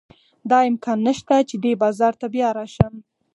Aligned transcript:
دا 0.49 0.59
امکان 0.69 0.97
نه 1.07 1.13
شته 1.19 1.35
چې 1.49 1.55
دې 1.63 1.71
بازار 1.83 2.13
ته 2.21 2.27
بیا 2.35 2.49
راشم. 2.57 2.93